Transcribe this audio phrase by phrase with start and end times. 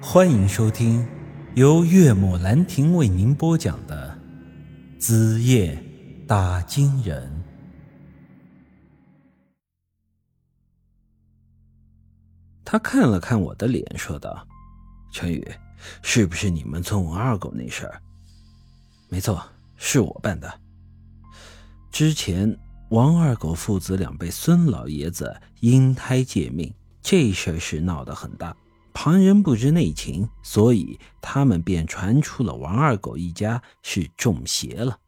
[0.00, 1.06] 欢迎收听
[1.54, 4.16] 由岳母兰亭为您播讲的
[5.00, 5.82] 《子夜
[6.28, 7.26] 打金人》。
[12.62, 14.46] 他看了看我的脸，说道
[15.10, 15.50] ：“陈宇，
[16.02, 18.00] 是不是你们村王二狗那事儿
[19.08, 19.42] ？”“没错，
[19.76, 20.60] 是我办的。
[21.90, 22.54] 之前
[22.90, 28.54] 王二狗父子俩被孙老爷子阴胎借命，这事儿是闹得很大。”
[28.98, 34.98] 旁人不知内情，所以他们便传出了王二狗一家是中邪了。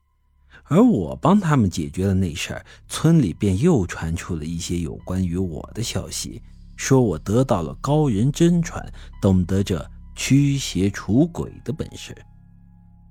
[0.65, 6.43] 而我帮他们解决了那事儿，村里便又传出了一些有关于我的消息，
[6.77, 8.87] 说我得到了高人真传，
[9.23, 9.83] 懂得这
[10.15, 12.15] 驱邪除鬼的本事。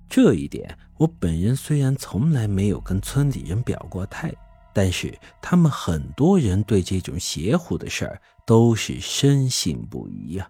[0.08, 4.32] 这一点，我本人虽然从来没有跟村里人表过态，
[4.76, 10.48] 但是他们很多人对这种邪乎的事儿都是深信不疑呀。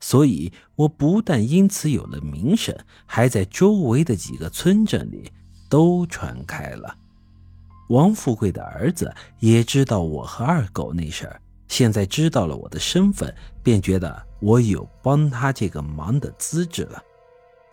[0.00, 5.30] 所以，我不但因此有了名声，还在周围的几个村镇里
[5.68, 6.96] 都传开了。
[7.88, 17.02] 王富贵的儿子也知道我和二狗那事儿，现在知道了我的身份，便觉得我有帮他这个忙的资质了。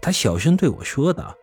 [0.01, 1.35] 他小声对我说道：“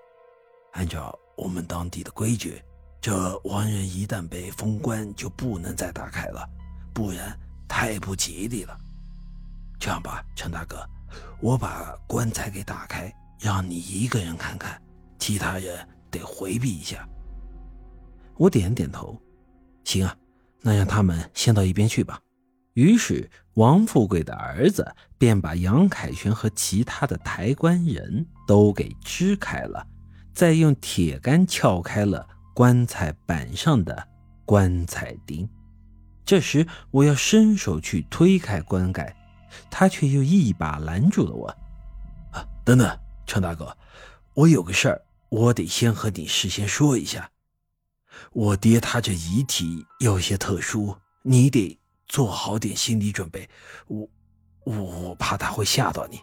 [0.72, 2.62] 按照我们当地的规矩，
[3.00, 6.48] 这王人一旦被封官，就不能再打开了，
[6.92, 8.76] 不然太不吉利了。”
[9.82, 10.88] 这样吧，陈大哥，
[11.40, 14.80] 我把棺材给打开，让你一个人看看，
[15.18, 15.76] 其他人
[16.08, 17.04] 得回避一下。
[18.36, 19.20] 我点点头，
[19.82, 20.16] 行啊，
[20.60, 22.20] 那让他们先到一边去吧。
[22.74, 24.86] 于是王富贵的儿子
[25.18, 29.84] 便把杨凯旋和其他的抬棺人都给支开了，
[30.32, 34.06] 再用铁杆撬开了棺材板上的
[34.44, 35.50] 棺材钉。
[36.24, 39.16] 这时我要伸手去推开棺盖。
[39.70, 41.48] 他却又一把拦住了我，
[42.32, 43.76] 啊，等等，程大哥，
[44.34, 47.30] 我有个事儿，我得先和你事先说一下。
[48.32, 53.48] 我爹他这遗体有些特殊，你得做好点心理准备。
[53.86, 54.08] 我，
[54.64, 56.20] 我我怕他会吓到你。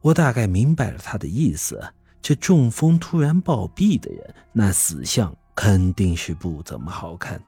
[0.00, 7.42] 我大概明白了他的意思，这中风突然暴毙的人，那死相肯定是不怎么好看。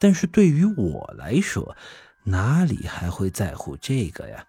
[0.00, 1.76] 但是对于我来说，
[2.28, 4.44] 哪里还会在乎这个呀？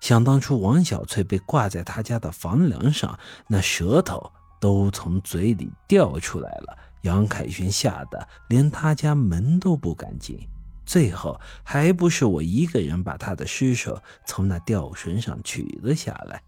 [0.00, 3.18] 想当初王小翠被挂在他家的房梁上，
[3.48, 4.30] 那舌头
[4.60, 6.78] 都从嘴里掉出来了。
[7.02, 10.38] 杨凯旋吓得连他家门都不敢进，
[10.84, 16.42] 最后还不是我一个人把他的尸首从那吊绳上取了下来。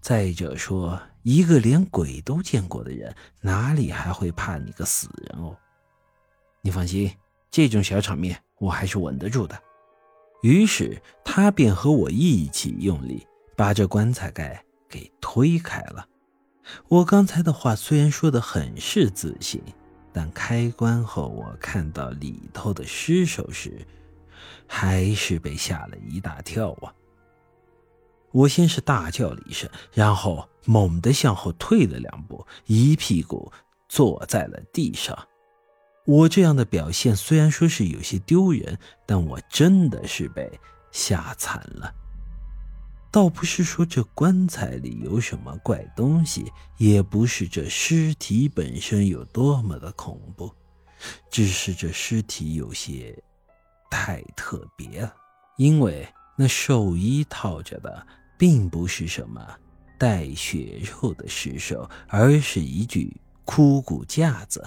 [0.00, 5.56] 再者说，一个连鬼都见过的人，哪里还会怕你个死人哦？
[6.62, 7.10] 你放心，
[7.50, 9.58] 这种小场面我还是稳得住的。
[10.42, 13.26] 于是他便和我一起用力
[13.56, 16.06] 把这棺材盖给推开了。
[16.88, 19.62] 我刚才的话虽然说的很是自信，
[20.12, 23.86] 但开棺后我看到里头的尸首时，
[24.66, 26.92] 还是被吓了一大跳啊！
[28.32, 33.50] 我先是大叫了一声，然后猛地向后退了两步，一屁股
[33.88, 35.16] 坐在了地上。
[36.06, 40.48] 我这样的表现虽然说是有些丢人，但我真的是被
[40.92, 41.92] 吓惨了。
[43.10, 50.52] 倒不是说这棺材里有什么怪东西，也不是这尸体本身有多么的恐怖，
[51.30, 53.16] 只是这尸体有些
[53.90, 55.12] 太特别了。
[55.56, 56.06] 因为
[56.36, 58.06] 那寿衣套着的
[58.38, 59.44] 并不是什么
[59.98, 64.62] 带血肉的尸首，而是一具枯骨架子。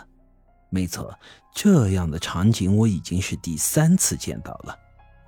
[0.69, 1.13] 没错，
[1.53, 4.77] 这样的场景我已经是第三次见到了。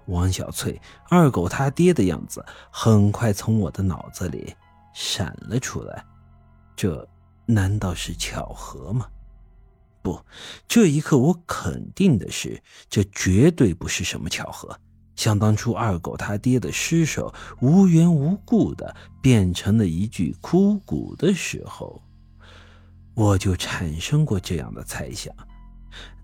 [0.08, 0.80] 王小翠、
[1.10, 4.54] 二狗他爹的样子很快从我的脑子里
[4.94, 6.04] 闪了出来。
[6.76, 7.08] 这
[7.46, 9.08] 难道是巧合吗？
[10.02, 10.20] 不，
[10.68, 14.78] 这一刻我肯定的是，这绝对不是什么巧合。
[15.16, 22.02] 想当初，二狗他爹的尸首无缘无故的变成了一具枯骨的时候。
[23.14, 25.34] 我就产生过这样的猜想，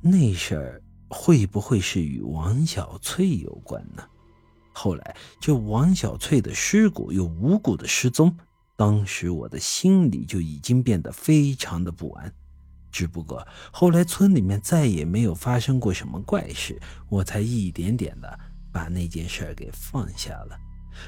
[0.02, 4.04] 那事儿会不会是与王小翠有关呢？
[4.72, 8.36] 后来这王小翠的尸骨又无故的失踪，
[8.76, 12.34] 当时我的心里就已经变得非常的不安。
[12.90, 16.80] 只不过后来村里面再也没有发生过什么怪事，
[17.10, 18.40] 我才一点点的
[18.72, 20.58] 把那件事给放下了。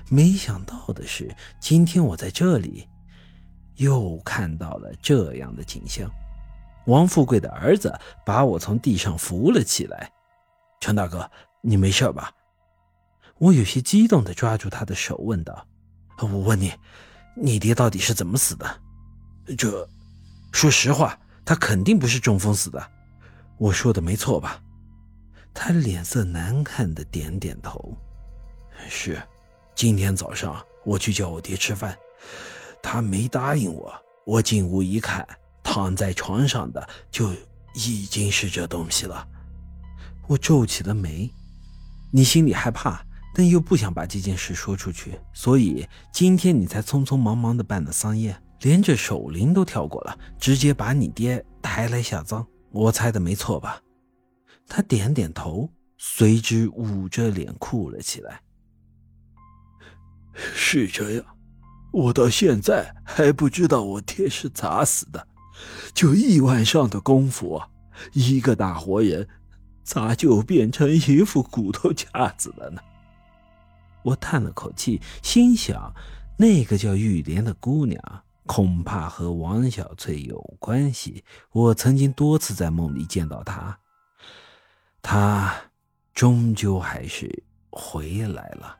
[0.09, 2.87] 没想到的是，今天我在这里。
[3.79, 6.11] 又看到了这样的景象，
[6.85, 10.11] 王富贵的儿子把我从地上扶了起来。
[10.81, 11.29] 陈大哥，
[11.61, 12.29] 你没事吧？
[13.37, 15.65] 我有些激动的抓住他的手，问道
[16.19, 16.73] ：“我问你，
[17.35, 18.81] 你爹到底是怎么死的？
[19.57, 19.87] 这，
[20.51, 22.85] 说实话，他肯定不是中风死的。
[23.57, 24.61] 我说的没错吧？”
[25.55, 27.97] 他脸色难看的点点头
[28.89, 29.21] ：“是，
[29.73, 31.97] 今天早上我去叫我爹吃饭，
[32.81, 33.93] 他没答应我。
[34.25, 35.27] 我进屋一看，
[35.63, 37.31] 躺在床上的就
[37.73, 39.27] 已经是这东西了。”
[40.27, 41.31] 我皱起了眉
[42.13, 52.45] ：“你心里害怕？”但又不想把这件事说出去，所以今天你才匆匆忙忙的办了丧宴，连着守灵都跳过了，直接把你爹抬来下葬。
[52.71, 53.79] 我猜的没错吧？
[54.67, 58.41] 他点点头，随之捂着脸哭了起来。
[60.33, 61.25] 是这样，
[61.91, 65.27] 我到现在还不知道我爹是咋死的，
[65.93, 67.67] 就一晚上的功夫啊，
[68.13, 69.27] 一个大活人，
[69.83, 72.81] 咋就变成一副骨头架子了呢？
[74.03, 75.93] 我叹了口气，心想，
[76.37, 78.01] 那个叫玉莲的姑娘
[78.45, 81.23] 恐怕和王小翠有关系。
[81.51, 83.77] 我曾经多次在梦里见到她，
[85.01, 85.53] 她
[86.13, 88.77] 终究还是回来了。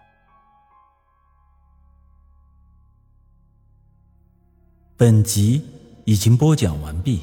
[5.00, 5.62] 本集
[6.04, 7.22] 已经播讲完毕，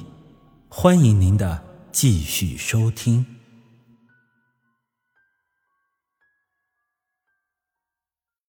[0.67, 1.62] 欢迎您的
[1.93, 3.36] 继续收听。